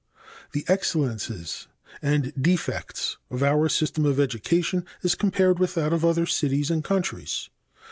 The 0.53 0.65
excellences 0.67 1.67
and 2.01 2.33
defects 2.33 3.17
of 3.29 3.43
our 3.43 3.69
system 3.69 4.03
of 4.03 4.19
education 4.19 4.83
as 5.03 5.13
compared 5.13 5.59
with 5.59 5.75
that 5.75 5.93
of 5.93 6.03
other 6.03 6.25
cities 6.25 6.71
and 6.71 6.83
countries. 6.83 7.51